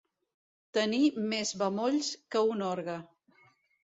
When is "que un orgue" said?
2.35-2.97